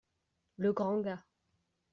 Le 0.57 0.73
grand 0.73 0.99
gars. 0.99 1.23